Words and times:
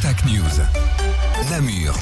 Contact 0.00 0.24
News. 0.24 0.99
Namur, 1.48 1.94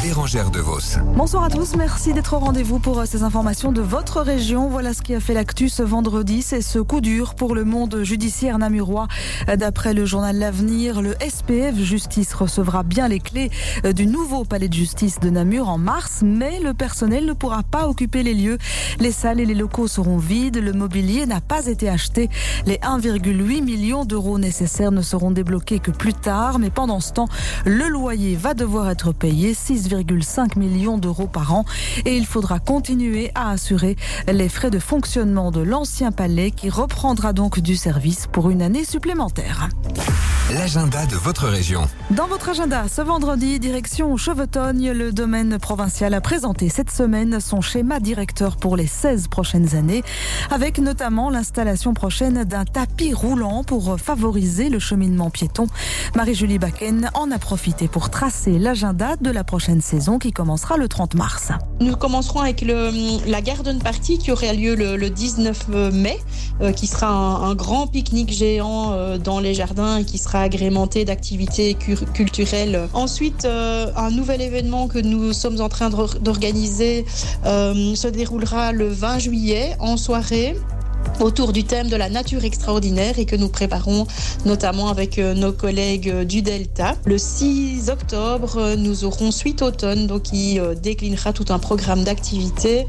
Bérangère 0.00 0.50
de 0.52 0.60
Vos. 0.60 0.98
Bonsoir 1.16 1.42
à 1.42 1.50
tous, 1.50 1.74
merci 1.74 2.12
d'être 2.12 2.34
au 2.34 2.38
rendez-vous 2.38 2.78
pour 2.78 3.00
euh, 3.00 3.04
ces 3.04 3.24
informations 3.24 3.72
de 3.72 3.80
votre 3.80 4.20
région. 4.20 4.68
Voilà 4.68 4.94
ce 4.94 5.02
qui 5.02 5.12
a 5.12 5.18
fait 5.18 5.34
l'actu 5.34 5.68
ce 5.68 5.82
vendredi, 5.82 6.40
c'est 6.40 6.62
ce 6.62 6.78
coup 6.78 7.00
dur 7.00 7.34
pour 7.34 7.56
le 7.56 7.64
monde 7.64 8.02
judiciaire 8.04 8.58
namurois. 8.58 9.08
Euh, 9.48 9.56
D'après 9.56 9.92
le 9.92 10.06
journal 10.06 10.38
L'Avenir, 10.38 11.02
le 11.02 11.14
SPF 11.14 11.74
Justice 11.76 12.32
recevra 12.32 12.84
bien 12.84 13.08
les 13.08 13.18
clés 13.18 13.50
euh, 13.84 13.92
du 13.92 14.06
nouveau 14.06 14.44
palais 14.44 14.68
de 14.68 14.74
justice 14.74 15.18
de 15.18 15.30
Namur 15.30 15.68
en 15.68 15.78
mars, 15.78 16.20
mais 16.22 16.60
le 16.60 16.72
personnel 16.72 17.26
ne 17.26 17.32
pourra 17.32 17.64
pas 17.64 17.88
occuper 17.88 18.22
les 18.22 18.34
lieux. 18.34 18.58
Les 19.00 19.12
salles 19.12 19.40
et 19.40 19.46
les 19.46 19.54
locaux 19.54 19.88
seront 19.88 20.18
vides, 20.18 20.58
le 20.58 20.72
mobilier 20.72 21.26
n'a 21.26 21.40
pas 21.40 21.66
été 21.66 21.88
acheté. 21.88 22.30
Les 22.66 22.76
1,8 22.76 23.64
millions 23.64 24.04
d'euros 24.04 24.38
nécessaires 24.38 24.92
ne 24.92 25.02
seront 25.02 25.32
débloqués 25.32 25.80
que 25.80 25.90
plus 25.90 26.14
tard, 26.14 26.60
mais 26.60 26.70
pendant 26.70 27.00
ce 27.00 27.12
temps, 27.12 27.28
le 27.64 27.88
loyer 27.88 28.36
va 28.36 28.54
devoir 28.54 28.75
être 28.84 29.12
payé 29.12 29.54
6,5 29.54 30.58
millions 30.58 30.98
d'euros 30.98 31.26
par 31.26 31.54
an 31.54 31.64
et 32.04 32.16
il 32.16 32.26
faudra 32.26 32.58
continuer 32.58 33.30
à 33.34 33.50
assurer 33.50 33.96
les 34.30 34.48
frais 34.48 34.70
de 34.70 34.78
fonctionnement 34.78 35.50
de 35.50 35.60
l'ancien 35.60 36.12
palais 36.12 36.50
qui 36.50 36.68
reprendra 36.68 37.32
donc 37.32 37.60
du 37.60 37.76
service 37.76 38.26
pour 38.30 38.50
une 38.50 38.62
année 38.62 38.84
supplémentaire. 38.84 39.68
L'agenda 40.54 41.04
de 41.06 41.16
votre 41.16 41.48
région. 41.48 41.88
Dans 42.12 42.28
votre 42.28 42.50
agenda, 42.50 42.84
ce 42.86 43.02
vendredi, 43.02 43.58
direction 43.58 44.16
Chevetogne, 44.16 44.92
le 44.92 45.10
domaine 45.10 45.58
provincial 45.58 46.14
a 46.14 46.20
présenté 46.20 46.68
cette 46.68 46.92
semaine 46.92 47.40
son 47.40 47.60
schéma 47.60 47.98
directeur 47.98 48.56
pour 48.56 48.76
les 48.76 48.86
16 48.86 49.26
prochaines 49.26 49.74
années, 49.74 50.04
avec 50.52 50.78
notamment 50.78 51.30
l'installation 51.30 51.94
prochaine 51.94 52.44
d'un 52.44 52.64
tapis 52.64 53.12
roulant 53.12 53.64
pour 53.64 53.98
favoriser 53.98 54.68
le 54.68 54.78
cheminement 54.78 55.30
piéton. 55.30 55.66
Marie-Julie 56.14 56.60
Bakken 56.60 57.10
en 57.14 57.32
a 57.32 57.38
profité 57.40 57.88
pour 57.88 58.08
tracer 58.08 58.60
l'agenda 58.60 59.16
de 59.16 59.30
la 59.32 59.42
prochaine 59.42 59.80
saison 59.80 60.20
qui 60.20 60.30
commencera 60.30 60.76
le 60.76 60.86
30 60.86 61.16
mars. 61.16 61.48
Nous 61.80 61.96
commencerons 61.96 62.38
avec 62.42 62.62
le, 62.62 62.92
la 63.28 63.42
garden 63.42 63.80
party 63.80 64.18
qui 64.18 64.30
aura 64.30 64.52
lieu 64.52 64.76
le, 64.76 64.96
le 64.96 65.10
19 65.10 65.92
mai, 65.92 66.20
euh, 66.60 66.70
qui 66.70 66.86
sera 66.86 67.08
un, 67.08 67.50
un 67.50 67.56
grand 67.56 67.88
pique-nique 67.88 68.30
géant 68.30 68.92
euh, 68.92 69.18
dans 69.18 69.40
les 69.40 69.52
jardins 69.52 69.96
et 69.96 70.04
qui 70.04 70.18
sera 70.18 70.35
agrémenté 70.40 71.04
d'activités 71.04 71.74
culturelles. 72.14 72.88
Ensuite, 72.92 73.44
euh, 73.44 73.90
un 73.96 74.10
nouvel 74.10 74.40
événement 74.40 74.88
que 74.88 74.98
nous 74.98 75.32
sommes 75.32 75.60
en 75.60 75.68
train 75.68 75.90
d'organiser 75.90 77.04
euh, 77.44 77.94
se 77.94 78.08
déroulera 78.08 78.72
le 78.72 78.88
20 78.88 79.18
juillet 79.18 79.76
en 79.78 79.96
soirée 79.96 80.56
autour 81.20 81.52
du 81.52 81.64
thème 81.64 81.88
de 81.88 81.96
la 81.96 82.08
nature 82.08 82.44
extraordinaire 82.44 83.18
et 83.18 83.26
que 83.26 83.36
nous 83.36 83.48
préparons 83.48 84.06
notamment 84.44 84.88
avec 84.88 85.18
euh, 85.18 85.34
nos 85.34 85.52
collègues 85.52 86.22
du 86.22 86.42
Delta. 86.42 86.94
Le 87.04 87.18
6 87.18 87.90
octobre, 87.90 88.74
nous 88.76 89.04
aurons 89.04 89.30
Suite 89.30 89.62
Automne 89.62 90.06
donc 90.06 90.22
qui 90.22 90.58
déclinera 90.82 91.32
tout 91.32 91.46
un 91.50 91.58
programme 91.58 92.04
d'activités 92.04 92.86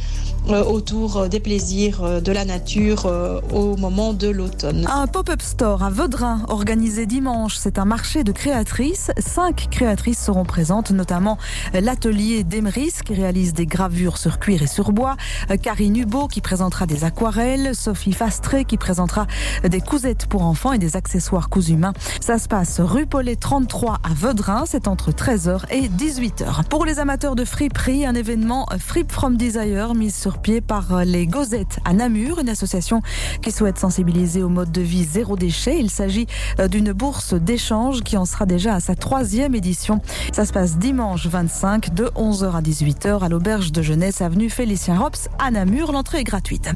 autour 0.49 1.27
des 1.27 1.39
plaisirs 1.39 2.21
de 2.21 2.31
la 2.31 2.45
nature 2.45 3.11
au 3.53 3.75
moment 3.75 4.13
de 4.13 4.27
l'automne. 4.27 4.87
Un 4.89 5.05
pop-up 5.07 5.41
store 5.41 5.83
à 5.83 5.89
Vaudrin 5.89 6.41
organisé 6.47 7.05
dimanche. 7.05 7.57
C'est 7.57 7.77
un 7.77 7.85
marché 7.85 8.23
de 8.23 8.31
créatrices. 8.31 9.11
Cinq 9.17 9.67
créatrices 9.69 10.23
seront 10.23 10.45
présentes, 10.45 10.91
notamment 10.91 11.37
l'atelier 11.73 12.43
d'Emeris 12.43 12.93
qui 13.05 13.13
réalise 13.13 13.53
des 13.53 13.65
gravures 13.65 14.17
sur 14.17 14.39
cuir 14.39 14.63
et 14.63 14.67
sur 14.67 14.91
bois, 14.91 15.17
Karine 15.61 15.97
Hubo 15.97 16.27
qui 16.27 16.41
présentera 16.41 16.85
des 16.85 17.03
aquarelles, 17.03 17.75
Sophie 17.75 18.06
Fastré 18.13 18.65
qui 18.65 18.77
présentera 18.77 19.27
des 19.63 19.81
cousettes 19.81 20.25
pour 20.27 20.43
enfants 20.43 20.73
et 20.73 20.77
des 20.77 20.95
accessoires 20.95 21.49
cousus 21.49 21.73
humains. 21.73 21.93
Ça 22.21 22.37
se 22.37 22.47
passe 22.47 22.79
rue 22.79 23.05
Paulet 23.05 23.35
33 23.35 23.99
à 24.03 24.13
Vaudrin. 24.13 24.63
C'est 24.65 24.87
entre 24.87 25.11
13h 25.11 25.71
et 25.71 25.87
18h. 25.89 26.65
Pour 26.69 26.85
les 26.85 26.99
amateurs 26.99 27.35
de 27.35 27.45
friperie, 27.45 28.05
un 28.05 28.15
événement 28.15 28.67
Frip 28.79 29.11
from 29.11 29.37
Desire 29.37 29.93
mis 29.95 30.11
sur 30.11 30.39
pied 30.39 30.61
par 30.61 31.03
les 31.05 31.27
Gozettes 31.27 31.79
à 31.85 31.93
Namur, 31.93 32.39
une 32.39 32.49
association 32.49 33.01
qui 33.41 33.51
souhaite 33.51 33.77
sensibiliser 33.77 34.43
au 34.43 34.49
mode 34.49 34.71
de 34.71 34.81
vie 34.81 35.03
zéro 35.03 35.35
déchet. 35.35 35.79
Il 35.79 35.89
s'agit 35.89 36.27
d'une 36.69 36.91
bourse 36.91 37.33
d'échange 37.33 38.01
qui 38.01 38.17
en 38.17 38.25
sera 38.25 38.45
déjà 38.45 38.75
à 38.75 38.79
sa 38.79 38.95
troisième 38.95 39.55
édition. 39.55 40.01
Ça 40.33 40.45
se 40.45 40.53
passe 40.53 40.77
dimanche 40.77 41.27
25 41.27 41.93
de 41.93 42.05
11h 42.15 42.55
à 42.55 42.61
18h 42.61 43.23
à 43.23 43.29
l'auberge 43.29 43.71
de 43.71 43.81
jeunesse 43.81 44.21
avenue 44.21 44.49
Félicien 44.49 44.97
Rops 44.97 45.29
à 45.39 45.51
Namur. 45.51 45.91
L'entrée 45.91 46.19
est 46.19 46.23
gratuite. 46.23 46.69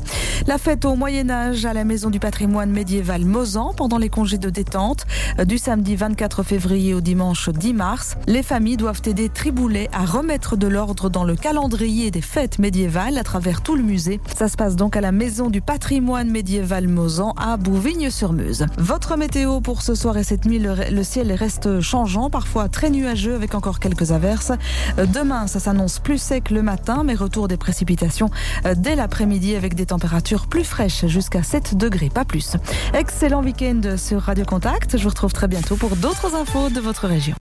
La 0.48 0.58
fête 0.58 0.86
au 0.86 0.96
À 1.22 1.74
la 1.74 1.84
maison 1.84 2.10
du 2.10 2.20
patrimoine 2.20 2.72
médiéval 2.72 3.26
Mozan 3.26 3.74
pendant 3.78 4.00
les 4.00 4.10
congés 4.10 4.40
de 4.40 4.50
détente 4.50 5.06
du 5.46 5.60
samedi 5.60 5.96
24 5.96 6.42
février 6.42 6.96
au 6.96 7.02
dimanche 7.02 7.50
10 7.50 7.74
mars. 7.74 8.16
Les 8.26 8.42
familles 8.42 8.78
doivent 8.78 9.04
aider 9.06 9.30
Triboulet 9.30 9.88
à 9.94 10.04
remettre 10.04 10.58
de 10.58 10.66
l'ordre 10.66 11.12
dans 11.12 11.24
le 11.24 11.36
calendrier 11.36 12.10
des 12.10 12.22
fêtes 12.22 12.58
médiévales 12.58 13.20
à 13.20 13.24
travers 13.24 13.62
tout 13.62 13.76
le 13.76 13.84
musée. 13.84 14.20
Ça 14.36 14.48
se 14.48 14.58
passe 14.58 14.76
donc 14.76 14.98
à 14.98 15.02
la 15.02 15.12
maison 15.12 15.52
du 15.52 15.62
patrimoine 15.62 16.32
médiéval 16.32 16.88
Mozan 16.88 17.36
à 17.38 17.56
Bouvignes-sur-Meuse. 17.58 18.66
Votre 18.80 19.16
météo 19.16 19.62
pour 19.62 19.84
ce 19.84 19.94
soir 19.94 20.18
et 20.18 20.24
cette 20.24 20.46
nuit, 20.46 20.58
le, 20.58 20.74
le, 20.90 21.04
ciel 21.04 21.32
reste 21.34 21.82
changeant, 21.82 22.32
parfois 22.32 22.68
très 22.68 22.90
nuageux 22.90 23.36
avec 23.36 23.54
encore 23.54 23.80
quelques 23.80 24.12
averses. 24.12 24.54
Demain, 24.98 25.46
ça 25.46 25.60
s'annonce 25.60 26.00
plus 26.00 26.18
sec 26.18 26.50
le 26.50 26.64
matin, 26.64 27.04
mais 27.06 27.14
retour 27.14 27.48
des 27.48 27.58
précipitations 27.58 28.32
dès 28.76 28.96
l'après-midi 28.96 29.56
avec 29.56 29.76
des 29.76 29.86
températures 29.86 30.48
plus 30.48 30.64
fraîches 30.64 31.01
jusqu'à 31.08 31.44
7 31.44 31.76
degrés, 31.76 32.10
pas 32.10 32.26
plus. 32.26 32.56
Excellent 32.94 33.44
week-end 33.44 33.82
sur 33.98 34.22
Radio 34.22 34.46
Contact. 34.46 34.98
Je 34.98 35.04
vous 35.04 35.10
retrouve 35.10 35.34
très 35.34 35.48
bientôt 35.48 35.76
pour 35.76 35.96
d'autres 35.96 36.36
infos 36.36 36.70
de 36.70 36.80
votre 36.80 37.08
région. 37.08 37.36